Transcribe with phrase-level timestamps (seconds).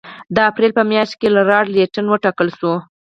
[0.35, 2.73] د اپرېل په میاشت کې لارډ لیټن وټاکل شو.